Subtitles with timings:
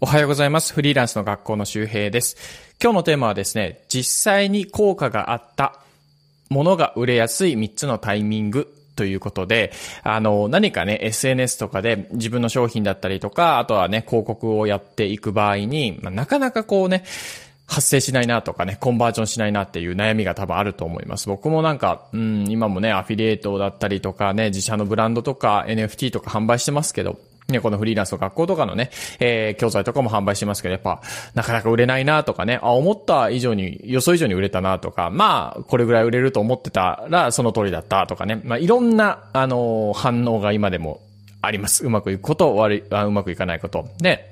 [0.00, 0.72] おはようございます。
[0.72, 2.36] フリーランスの学校の周平です。
[2.80, 5.80] 今日のテーマはですね、実際に効果があった
[6.50, 9.72] ものが売れやすい3つのタイミングということで、
[10.04, 17.02] あの、何かね、SNS とかで自分の商品だったりとか、あとはね、広告をやっていく場合に、まあ、なかなかこうね、
[17.66, 21.26] 発生しないなとかね、コンバージョンしないなっていう悩みが多分あると思います。
[21.28, 27.18] 僕もなんか、うん、今もね、アフィリエイトだったりとかね、自社のブランドとか NFT とか販売してますけど、
[27.50, 28.90] ね、このフリーランスの学校とかのね、
[29.20, 31.00] えー、教材とかも販売してますけど、やっぱ、
[31.32, 41.00] なかなか売れないなとかね、あ、思った以上に、予想以上に売れたなとか、まあ、これぐらい売れると思ってたら、その通りだったとかね、まあ、いろんな、あのー、反応が今でも
[41.40, 41.86] あります。
[41.86, 43.88] うまくいくこと、悪い、あうまくいかないこと。
[43.96, 44.28] で、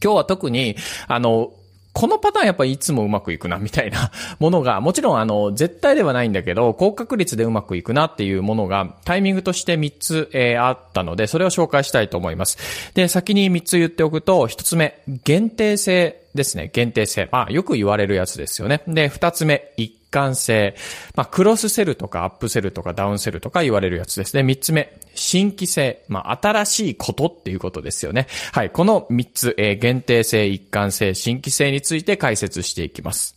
[0.00, 0.76] 今日は特に、
[1.08, 1.50] あの、
[1.92, 12.58] このパターンやっぱいつもうまくいくな、みたいな ものが、もちろんあの、絶対ではないんだけど、高確率でうまくいくなっていうものが、タイミングとして3つ、えー、あったので、それを紹介したいと思います。
[12.94, 16.70] で、先に3つ言っておくと、1つ目、限定性ですね。
[16.72, 17.28] 限定性。
[17.32, 18.82] まあ、よく言われるやつですよね。
[18.86, 20.76] で、2つ目、一貫性。
[21.14, 24.42] まあ、クロスセルとかアップセルとかダウンセルとか言われるやつですね。
[24.42, 26.02] 三つ目、新規性。
[26.08, 28.26] まあ、新しいことっていうことですよね。
[28.52, 28.70] はい。
[28.70, 33.36] この三つ、えー、限定性、一貫性、新規性について解説していきます。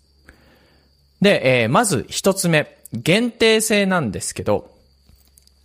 [1.22, 4.72] で、えー、まず一つ目、限定性なんですけど、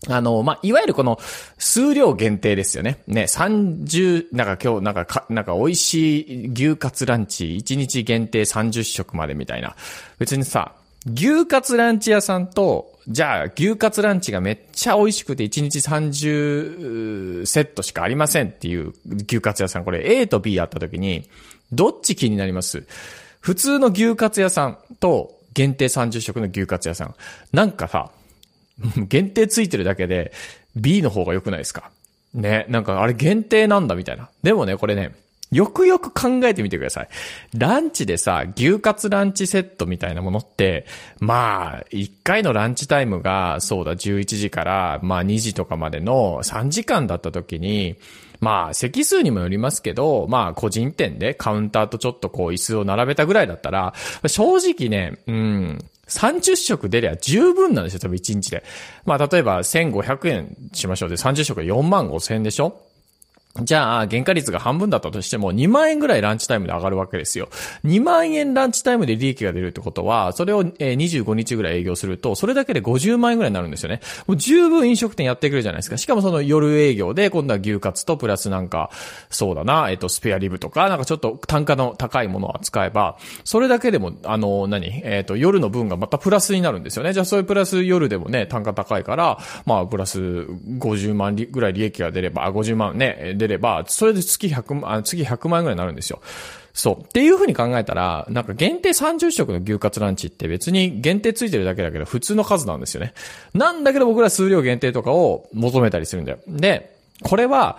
[0.08, 1.20] あの、まあ、いわゆるこの
[1.56, 2.98] 数量限定ですよね。
[3.06, 9.76] ね、30、なんか今日なんかか、なんか美味しい牛カツランチ1日限定30食までみたいな。
[10.18, 10.74] 別にさ、
[11.06, 18.92] 牛カツランチ屋さんと、じゃあ牛カツランチがめっちゃ美味しくて1日30セットしかありませんっていう
[19.26, 21.28] 牛カツ屋さん、これ A と B あった時に、
[21.72, 22.86] どっち気になります？
[23.40, 27.14] 普通の牛カツ屋さんと限定30食の牛カツ屋さん。
[27.50, 28.10] なんかさ、
[29.08, 30.32] 限定ついてるだけで
[30.76, 31.90] B の方が良くないですか？
[32.34, 34.28] ね、なんかあれ限定なんだみたいな。
[34.42, 35.14] でもね、これね、
[35.50, 37.08] よくよく考えてみてください。
[37.54, 40.86] ランチでさ、牛カツランチセットみたいなものって、
[41.20, 47.96] まあ、1回のランチタイムが、そうだ、11時から、まあ2時とかまでの3時間だった時に、
[48.40, 53.94] まあ、席数にもよりますけど、まあ、個人店でカウンターとちょっとこう椅子を並べたぐらいだったら、
[54.26, 55.78] 正直ね、うん、
[56.08, 58.62] 30食出りゃ十分なんですよ、多分1日で。
[59.04, 62.80] まあ、例えば1500円しましょうで、30食で4万5千円でしょ
[63.62, 67.48] じゃあ、原価率が半分だったとしても、2万円ぐらいランチタイムで上がるわけですよ。
[67.84, 74.00] 2万円ランチタイムで利益が出るってことは、それを25日ぐらい営業すると、それだけで50万円ぐらいになるんですよね。
[74.26, 75.98] もう十分飲食店やってくるじゃないですか。
[75.98, 78.90] しかもその夜営業で、今度は牛カツとプラスなんか、
[79.30, 87.12] そうだな、えっと、スペアリブとか、なんかちょっと単価の高いものを扱えば、それだけでも、あの、何えっと、夜の分がまたプラスになるんですよね。
[87.12, 96.20] じゃあ、そういうプラス夜でもね、単価高いから、まあ、プラス50万ぐらい利益が出れば、50万ね、出れば、それで月100万、あ月100万円ぐらいになるんですよ。
[96.72, 97.00] そう。
[97.00, 103.14] っていう風に考えたら、なんか限定30食の牛カツランチって別に限定ついてるだけだけど普通の数なんですよね。
[103.52, 106.38] なんだけど僕ら数量限定とかを求めたりするんだよ。
[106.46, 107.78] で、これは、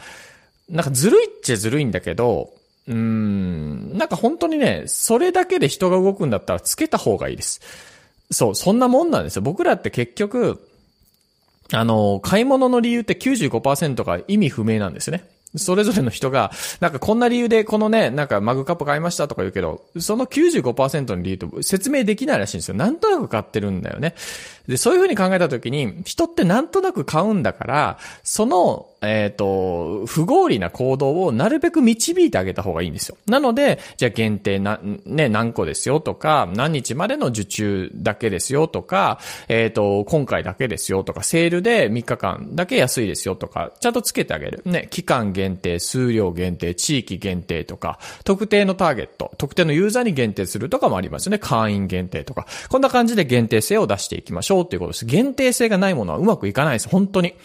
[0.69, 2.51] なんかずるいっちゃずるいんだけど、
[2.87, 7.61] うーん、なんか本当にね、それだけで人が動くんだったらつけた方がいいです。
[8.31, 9.41] そう、そんなもんなんですよ。
[9.41, 10.59] 僕らって結局、
[11.71, 15.23] あの、買い物の理由って95%が意味不明なんですね。
[15.55, 22.75] それぞれの人が、なんかこんな理由でこのね、なんかマグカップ買いましたとか言うけど、その95%の理由と説明できないらしいんですよ。
[22.75, 24.13] なんとなく買ってるんだよね。
[24.69, 33.17] で、そういうふうに考えたときに、人ってなんとなく買うんだから、その、えっ、ー、と、不合理な行動をなるべく導いてあげた方がいいんですよ。
[33.27, 44.61] なので、じゃあ限定な、ね、何個ですよとか、何日までの受注だけですよとか、えっ、ー、と、今回だけですよとか、セールで3日間だけ安いですよとか、ちゃんとつけてあげる。
[44.65, 51.39] ね、期間限定、数量限定、地域限定とか、特定のターゲット、特定のユーザーに限定するとかもありますよね。
[51.39, 52.45] 会員限定とか。
[52.67, 55.05] こんな感じで限定性を出していきましょうっていうことです。
[55.05, 56.89] 限定性がないものはうまくいかないです。
[56.89, 57.35] 本当に。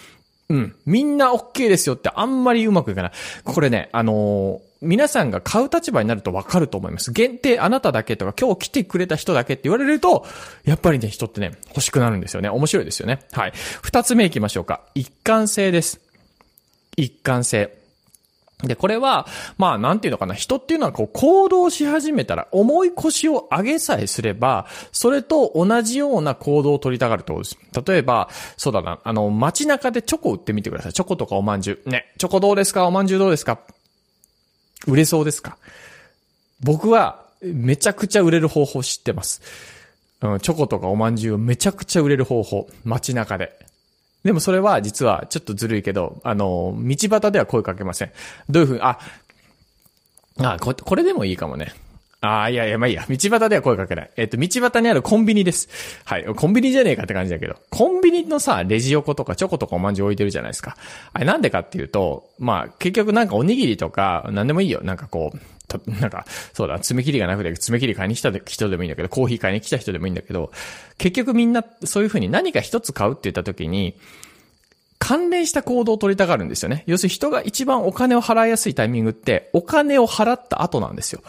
[0.48, 0.76] うん。
[0.86, 3.12] みんな OK ですよってあんまりうまくいかない。
[3.44, 7.10] これね、あのー、皆さんが買う立場になるとわかると思います。
[7.12, 10.26] 限定あなただけとか今日来てくれた人だけって言われると、
[10.64, 12.50] やっぱりね、人ってね、欲しくなるんですよね。
[12.50, 13.20] 面白いですよね。
[13.32, 13.52] はい。
[13.82, 14.82] 二つ目行きましょうか。
[14.94, 16.00] 一貫性です。
[16.96, 17.83] 一貫性。
[18.66, 19.26] で、これは、
[19.58, 20.34] まあ、なんていうのかな。
[20.34, 27.58] 人っていうのは、こう、行動し始めたら、重い腰を上げさえすれば、それと同じような行動を取りたがるってことです。
[27.86, 30.92] 例えば、そうだな、あの、街中でチョコ売ってみてください。
[30.92, 31.90] チョコとかおまんじゅう。
[31.90, 32.86] ね、チョコどうですか？
[32.86, 33.58] おまんじゅうどうですか？
[34.86, 35.56] 売れそうですか？
[36.60, 39.42] 僕は、めちゃくちゃ売れる方法知ってます。
[40.22, 42.68] うん、チョコとかおまんじゅうめちゃくちゃ売れる方法。
[42.84, 43.63] 街中で。
[44.24, 48.10] でもそれは実はちょっとずるいけど、あの、道端では声かけません。
[48.48, 48.98] どういうふうに、あ、
[50.38, 51.74] あ、こ、これでもいいかもね。
[52.20, 53.04] ああ、いやいや、まあいいや。
[53.06, 54.10] 道端では声かけない。
[54.16, 55.68] えっ、と、道端にあるコンビニです。
[56.06, 56.24] はい。
[56.24, 57.56] コンビニじゃねえかって感じだけど。
[57.68, 60.78] コンビニのさ、レジ横とかチョコとかおまんじゅう置いてるじゃないですか。
[61.12, 64.80] あれなんでかっていうと、まあ、結局なんかおにぎりとか、なんでもいいよ。
[64.82, 65.38] なんかこう、
[65.78, 70.50] た、 なんか、そうだ、爪切りがなくて爪切り買いに来た人でもいいんだけど、コーヒー買いに来た人でもいいんだけど、
[70.98, 73.96] 結局みんなそういうふうに何か一つ買うって言った時に、
[74.98, 76.84] 関連した行動を取りたがるんですよね。
[76.86, 81.22] 要するに人が一番お金を払いやすいタイミングって、お金を払った後なんですよ。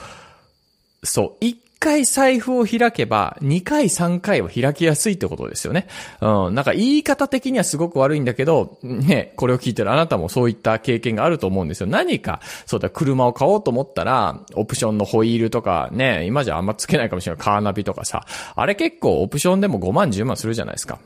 [1.04, 1.46] そう。
[1.46, 5.88] 一回財布を開けば、二回三回は開きやすいってことですよね。
[6.22, 6.56] うん。
[6.56, 11.88] なんか言い方的にはすごく悪いんだけど、ね、これを聞いてるあなたもそういった経験があると思うんですよ。
[11.88, 18.26] 何か、そうだ、車を買おうと思ったら、オプションのホイールとかね、今じゃあんまつけないかもしれないカーナビとかさ、
[18.56, 21.00] あれ結構オプションでも5万10万するじゃないですか。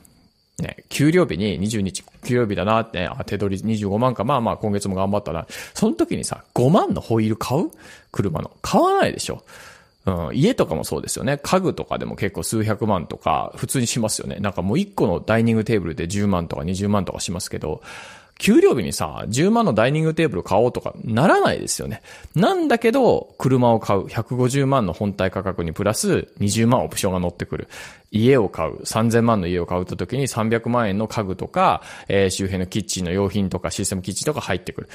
[0.59, 5.47] ね、給料日に20日、給料日だなって、あ、手取り25万か、まあまあ今月も頑張ったな。
[5.73, 7.71] その時にさ、5万のホイール買う？
[8.11, 8.51] 車の。
[8.61, 9.43] 買わないでしょ。
[10.05, 11.37] うん、家とかもそうですよね。
[11.41, 14.37] 家具とかでも結構数百万とか普通にしますよね。
[14.37, 17.81] なんかもう1個のダイニングテーブルで10万とか20万とかしますけど、
[18.39, 22.01] 給料日にさ、10万のダイニングテーブル買おうとかならないですよね。
[22.35, 24.05] なんだけど、車を買う。
[24.05, 27.67] 150万の本体価格にプラス20万オプションが乗ってくる。
[28.11, 28.77] 家を買う。
[28.83, 34.89] 3000万の家を買うと時に300万円の家具とか、えー、周辺のキッチンの用品とかシステムキッチンとか入ってくる。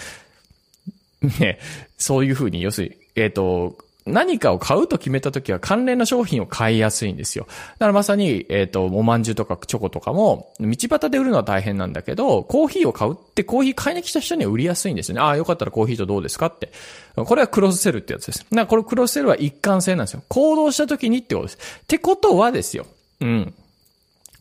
[1.39, 1.59] ね、
[1.99, 7.47] そういうふうに、要するに、えっ、ー、と、何かを買うと決めた時は関連の商品を買いやすいんですよ。
[7.49, 15.23] だからまさに、えっ、ー、と、おまんじゅうとかチョコとかも、道端で売るのは大変なんだけど、コーヒーを買うってコーヒー買いに来た人には売りやすいんですよね。
[15.23, 16.71] ああ、よかったらコーヒーとどうですかって。
[17.17, 18.47] これはクロスセルってやつです。
[18.51, 20.23] なこれクロスセルは一貫性なんですよ。
[20.29, 21.59] 行動した時にってことです。
[21.83, 22.87] ってことはですよ。
[23.21, 23.55] うん。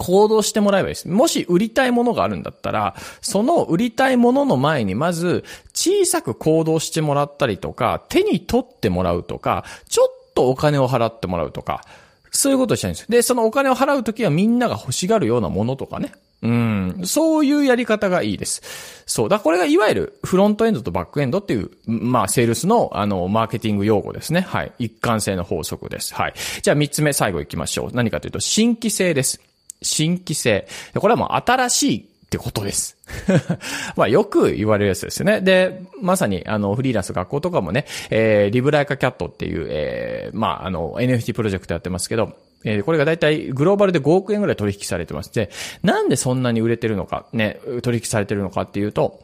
[0.03, 1.07] 行動してもらえばいいです。
[1.07, 11.85] もし売りたいものがあるんだったら、その売りたいものの前にまず小さく行動してもらったりとか、手に取ってもらうとか、ちょっとお金を払ってもらうとか、
[12.31, 13.05] そういうことをしたいんですよ。
[13.07, 16.11] で、そのお金を払うときはみんなが欲しがるようなものとかね。
[16.41, 17.01] うん。
[17.05, 18.61] そういうやり方がいいです。
[19.05, 19.29] そう。
[19.29, 24.41] だこれがいわゆるフロントエンドとバックエンドっていう、まあ、セールスの、あの、マーケティング用語ですね。
[24.41, 24.73] はい。
[24.77, 26.13] 一貫性の法則です。
[26.13, 26.33] はい。
[26.61, 27.91] じゃあ三つ目、最後行きましょう。
[27.93, 29.39] 何かというと、新規性です。
[29.83, 30.67] 新規性。
[30.95, 32.97] これはもう新しいってことです。
[33.95, 35.41] まあよく言われるやつですよね。
[35.41, 42.33] で、まさにあのフリーランス学校とかもね、えー、リブライカキャットっていう、えー、まああの NFT プロジェクトやってますけど、
[42.65, 45.33] え、これがだいたいグローバルで5億円ぐらい取引されてます。
[45.33, 45.49] で、
[45.83, 49.19] なんでそんなに売れてるのか、ね、取引されてるのかっていうと、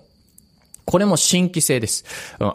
[0.85, 2.05] これも新規性です。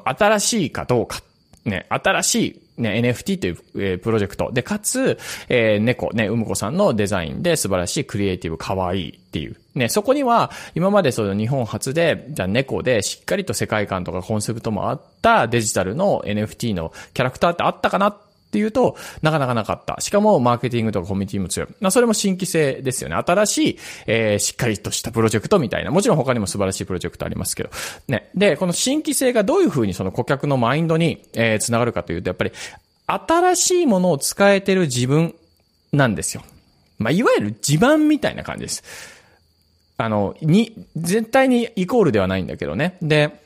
[0.04, 1.22] 新しいかどうか。
[1.64, 4.50] ね、新しいね、NFT という、えー、プロジェクト。
[4.52, 5.18] で、かつ、
[5.48, 9.56] えー、猫、ね、うむこさんのデザインで素晴らしいクリエイティブ、可愛いっていう。
[9.74, 18.16] ね、そこには、今までその日本初で、じゃあ猫でしっかりと世界観とかコンセプトもあったデジタルの NFT のキャラクターってあったかな
[18.54, 20.00] っていうと、なかなかなかった。
[20.00, 21.68] しかも、マーケティングとかコミュニティも強い。
[21.80, 23.16] まあ、それも新規性ですよね。
[23.16, 25.90] 新しい、えー、しっかりとしたプロジェクトみたいな。
[25.90, 27.70] もちろん他にも素晴らしいプロジェクトありますけど。
[28.06, 28.30] ね。
[28.36, 32.52] で、この新規性がどういうふうにその顧客のマインドに、えー、つながるかというと、やっぱり、
[33.08, 35.34] 新しいものを使えてる自分
[35.92, 36.44] なんですよ。
[36.98, 38.84] まあ、いわゆる自慢みたいな感じです。
[39.96, 42.98] あの、に、絶対にイコールではないんだけどね。
[43.02, 43.43] で、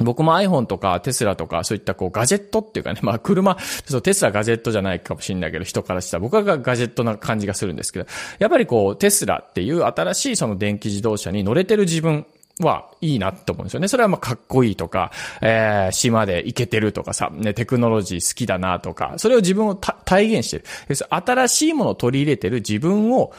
[0.00, 8.06] 僕も iPhone とかテスラとかそういったこうガジェットっていうかね、まあ車、ちょっとテスラガジェットじゃないかもしれないけど人からしたら僕はガジェットな感じがするんですけど、
[8.38, 12.26] やっぱりこうテスラっていう新しいその電気自動車に乗れてる自分
[12.60, 13.88] はいいなって思うんですよね。
[13.88, 15.10] それはまあかっこいいとか、
[15.40, 20.64] えー、島で行けてるとかさ、ね、テクノロジー好きだなとか、それを自分を体現してる。
[21.10, 23.32] 新しいものを取り入れてる自分を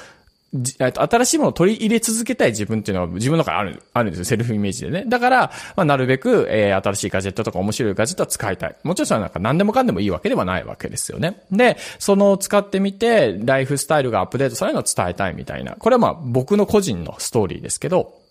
[0.64, 4.26] 新しいものを取り入れ続けたい自分っていうのは自分の中にある、あるんですよ。
[4.26, 5.06] セルフイメージでね。
[5.08, 8.76] だから、まあ、なるべく、えー、新しいガジェットとか面白いガジェットは使いたい。
[8.84, 11.44] もちろんそれはなんか何でもかんでもいいわけではないわけですよね。
[11.52, 15.76] で、その使ってみて、ライフスタイルがアップデートされるのを伝えたいみたいな。
[15.76, 18.25] これはまあ、僕の個人のストーリーですけど、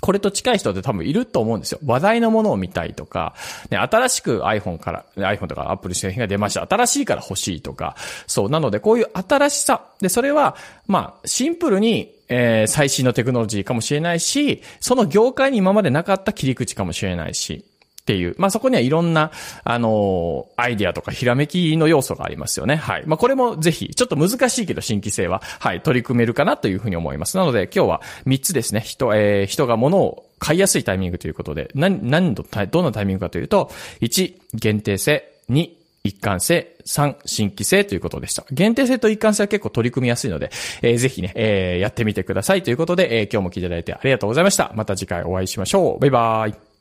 [0.00, 1.78] これと近い人って多分いると思うんですよ。
[1.84, 3.34] 話題のものを見たいとか、
[3.70, 6.66] ね、新しく iPhone から、iPhone とか Apple 製品が出ました。
[6.68, 7.96] 新しいから欲しいとか。
[8.26, 8.50] そう。
[8.50, 9.86] なので、こういう新しさ。
[10.00, 17.64] で、それは、まあ、シンプルに、えー、最新のテクノロジーかもしれないし、その業界に今までなかった切り口かもしれないし。
[18.04, 18.34] っていう。
[18.36, 19.30] まあ、そこにはいろんな、
[19.64, 22.76] あのー、アイディアとかひらめきの要素がありますよね。
[22.76, 23.04] はい。
[23.06, 27.38] まあ、これもぜひ、ちょっと難しいけど新規性は、はい、取り組めるかなというふうに思います。
[27.38, 28.80] なので、今日は3つですね。
[28.80, 33.70] 人、えー、人が物を買いやすいタイミングということで、何、何度、どんなタイミングかというと、
[34.02, 35.70] 1、限定性、2、
[36.04, 38.44] 一貫性、3、新規性ということでした。
[38.50, 40.50] 限定性と一貫性は結構取り組みやすいので、
[40.82, 44.70] えー、ぜひね、えー、やってみてくださいということで、えー、今日も聞いていただいてありがとうございました。
[44.74, 45.98] また次回お会いしましょう。
[45.98, 46.73] バイバーイ。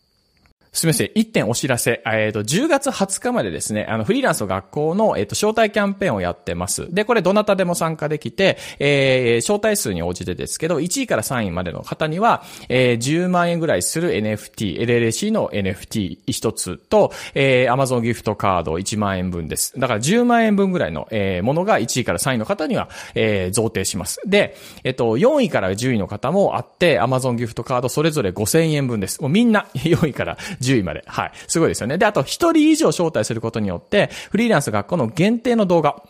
[0.74, 1.12] すみません。
[1.14, 2.02] 一点お知らせ。
[2.04, 6.92] えっ、ー、と、10月20日までですね、あの、フリーランスの学校の、えっ、ー、と、招待キャンペーンをやってます。
[6.92, 19.80] で、これどなたでも参加できて、えー、招待数に応じてですけど、1位から3位までの方には、えー、10万円ぐらいする NFT、LLC の NFT 一つと、えー、Amazon ギフトカード1万円分です。
[19.80, 24.20] だから10万円分ぐらいの、えー、ものが1位から3位の方には、えー、贈呈します。
[24.26, 29.22] で、えっ、と、4位から10位の方もあって、Amazon ギフトカードそれぞれ5000円分です。
[29.22, 31.04] もうみんな 4位から10位まで。
[31.08, 31.32] はい。
[31.48, 31.98] すごいですよね。
[31.98, 36.04] で、あと1人以上招待することによって、フリーランス学校の限定の動画、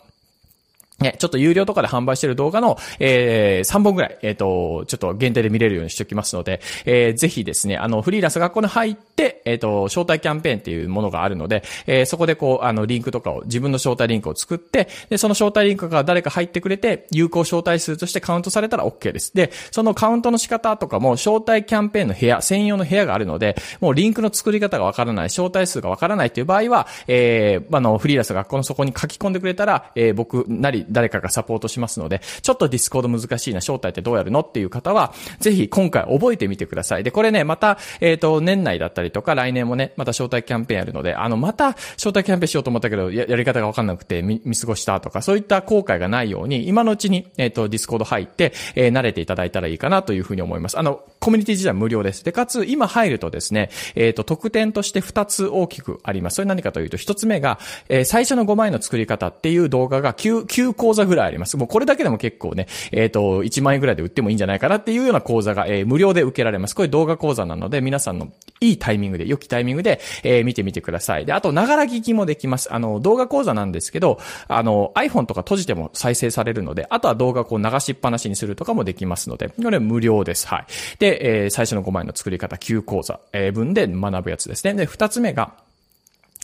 [1.00, 19.34] ね、ちょっと有料とかで販売してる動画の、えー、3本ぐらい、えっ、ー、と、ちょっと限定で見れるようにしておきますので、えー、ぜひですね、あの、フリーランス学校に入って、えっ、ー、と、招待キャンペーンっていうものがあるので、えー、そこでこう、あの、リンクとかを、自分の招待リンクを作って、で、その招待リンクが誰か入ってくれて、有効招待数としてカウントされたら OK です。
[19.34, 34.40] で、そのカウントの仕方とかも、招待キャンペーンの部屋、専用の部屋があるので、もうリンクの作り方がわからない、招待数がわからないっていう場合は、えー、あの、フリーランス学校のそこに書き込んでくれたら、えー、僕なり誰かがサポートしますので、ちょっとディスコード難しいな、招待ってどうやるの？
[34.40, 37.04] っていう方は、ぜひ今回覚えてみてください。
[37.04, 50.78] で、これね、また、えっ、ー、と、年内だったりとか、来年もね、また招待キャンペーンやるので、あの、また、招待キャンペーンしようと思ったけど、ややり方がわかんなくて見、見過ごしたとか、そういった後悔がないように、今のうちに、えっ、ー、と、ディスコード入って、えー、慣れていただいたらいいかなというふうに思います。
[50.78, 52.24] あの、コミュニティ自体無料です。
[52.24, 56.36] で、かつ、今入るとですね、えっ、ー、と、特典として2つ大きくあります。
[56.36, 57.58] それ何かというと、1つ目が、
[57.88, 61.56] えー、最初の5枚の作り方っていう動画が9、9講座ぐらいあります。
[61.56, 66.74] もうこれだけでも結構ね、えっ、ー、と、1万円ぐらいで売ってもいいんじゃないかなっていうような講座が、えー、無料で受けられます。
[66.74, 68.28] これ動画講座なので、皆さんの
[68.60, 71.26] いいタイミングで、良きタイミングで、えー、見てみてください。
[71.26, 72.72] で、あと、ながら聞きもできます。
[72.72, 80.46] あの、動画講座なんですけど、あの、iPhone とか閉じても再生されるので、あとは動画こう流しっぱなしにするとかもできますので、これ無料です。
[80.48, 80.66] はい。
[80.98, 84.74] で、えー、最初の5枚の作り方9講座、えー、分で学ぶやつですね。
[84.74, 85.54] で、2つ目が、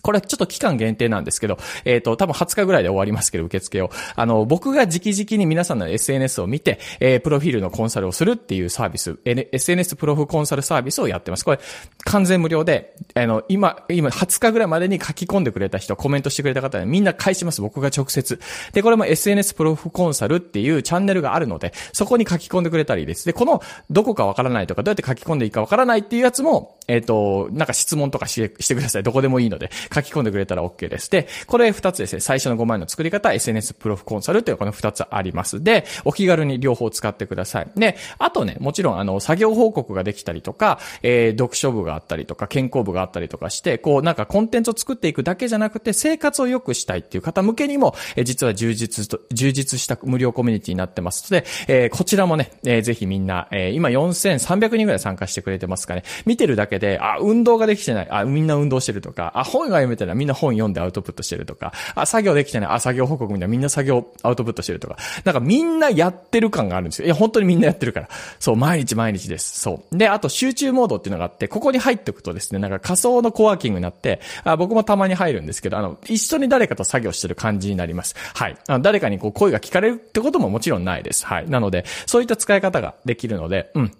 [0.02, 3.90] これちょっと期間限定なんですけど、えっ、ー、と、多分20日ぐらいで終わりますけど、受付を。
[4.16, 11.44] あの、僕が直々に皆さんの SNS を見て、えー、プロフィールのコンサルをするっていうサービス、N、SNS プロフコンサルサービスをやってます。
[11.44, 11.60] これ、
[12.04, 17.60] 完全無料で、あの、今、今、20日ぐらいまでに書き込んでくれた人、コメントしてくれた方にみんな返します。
[17.60, 18.40] 僕が直接。
[18.72, 23.26] で、これも SNS プロフコンサルっていうチャンネルがあるので、そこに書き込んでくれたりです。
[23.26, 29.02] で、この、どこかわからないとか、どうやって書き込んでいいかわからないっていうやつも、えっ、ー、と、なんか質問とかしてしてください。
[29.02, 31.10] どこでもいいので、書き込んでくれたら OK です。
[31.10, 32.20] で、これ2つですね。
[32.20, 35.62] 最初の5万円の作り方、SNS プロフコンサルっていうこの2つあります。
[35.62, 37.70] で、お気軽に両方使ってください。
[37.76, 56.02] で、あとね、もちろんあの、作業報告ができたりとか、えー、読書部があったりとか、健康部があったりとかして、こう、なんかコンテンツを作っていくだけじゃなくて、生活を良くしたいっていう方向けにも、えー、実は充実と、充実した無料コミュニティになってますので、えー、こちらもね、えー、ぜひみんな、えー、今4300人ぐらい参加してくれてますかね。
[56.26, 58.08] 見てるだけで、あ、運動ができてない。
[58.10, 60.16] あ、みんな運動してるとか、あ、本が読めてない。
[60.16, 62.70] みんな本読んでアウトプットしてるとか、あ、作業できてない。
[62.70, 63.52] あ、作業報告みたいな。
[63.52, 64.96] みんな作業アウトプットしてるとか。
[65.24, 67.06] なんかみんなやってる感があるんですよ。
[67.06, 68.08] いや、本当にみんなやってるから。
[68.38, 69.60] そう、毎日毎日です。
[69.60, 69.96] そう。
[69.96, 78.14] で、あと集中モードっていうのがあって、ここに入っておくとですね、なんか仮想のコワーキングになって、あ僕もたまに入るんですけど、あの、一緒に誰かと作業してる感じになります。
[78.34, 78.56] はい。
[78.66, 81.26] あの誰かにこう声が聞かれるってことももちろんないです。
[81.26, 81.48] はい。
[81.48, 83.92] なので、そういった使い方ができるので、うん。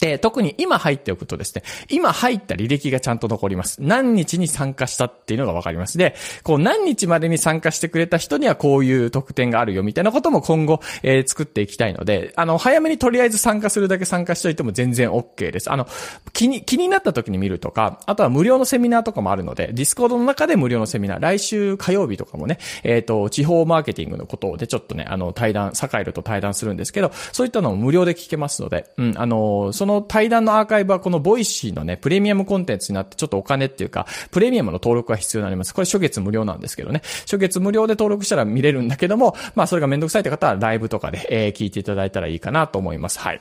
[0.00, 3.78] で、特に今入っておくとですね、今入った履歴がちゃんと残ります。
[3.80, 5.98] 何日に参加したっていうのがわかります。
[5.98, 15.70] で、こう何日までに参加してくれた人にはこういう特典があるよみたいなことも今後、えー、作っていきたいので、あの、早めにとりあえず参加するだけ参加しといても全然 OK です。
[15.70, 15.86] あの、
[16.32, 35.74] 気に、気になった時に見るとか、あとは無料のセミナーとかもあるので、ディスコードの中で無料のセミナー、来週火曜日とかもね、えっ、ー、と、地方マーケティングのことでちょっとね、あの、対談、サカイルと対談するんですけど、そういったのも無料で聞けますので、うん、あの、そのの対談のアーカイブはこのボイシーのね、プレミアムコンテンツになってちょっとお金っていうか、プレミアムの登録が必要になります。
[35.74, 37.02] これ初月無料なんですけどね。
[37.20, 43.18] 初月無料で登録したら見れるんだけども、まあそれがめんどくさいって方はライブとかで、えー、聞いていただいたらいいかなと思います。
[43.18, 43.40] はい。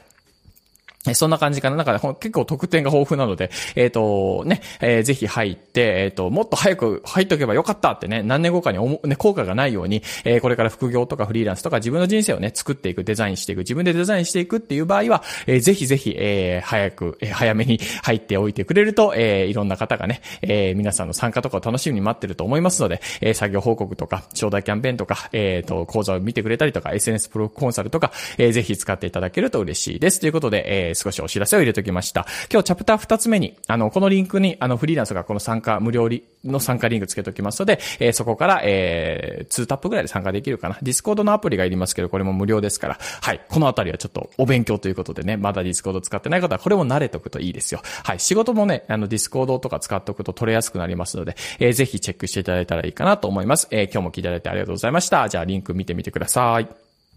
[1.13, 1.77] そんな感じかな。
[1.77, 30.19] なんか、ね、結構特典が豊富なので、えっ、ー、と、ね、えー、ぜひ入って、えっ、ー、と、もっと早く入っとけばよかったってね、何年後かにおも、ね、効果がないように、えー、これから副業とかフリーランスとか自分の人生をね、作っていく、デザインしていく、自分でデザインしていくっていう場合は、えー、ぜひぜひ、えー、早く、えー、早めに入っておいてくれると、えー、いろんな方がね、えー、皆さんの参加とかを楽しみに待ってると思いますので、えー、作業報告とか、招待キャンペーンとか、えっ、ー、と、講座を見てくれたりとか、SNS プロコンサルとか、えー、ぜひ使っていただけると嬉しいです。
[30.19, 32.25] ということで、ええー、少しお知らせを入れておきました。
[32.51, 36.10] 今日チャプター2つ目に、あの、このリンクに、あの、フリーランス学校の参加、無料
[36.43, 40.77] の参加リンクつけておきますので、えー、そこから、えー、2タップぐらいで参加できるかな。
[40.81, 47.81] ディスコードのアプリがいりますけど、これも無料ですから、はい、このあたりはちょっとお勉強ということでね、まだディスコード使ってない方は、これも慣れておくといいですよ。
[48.03, 53.67] はい、仕事もね、あの、ディスコードとか使っておくと取れやすくなりますので、えー、ぜひチェックしていただいたらいいかなと思います。
[53.72, 55.27] えー、今日も聞いていただいてありがとうございました。
[55.29, 56.88] じゃあ、リンク見てみてください。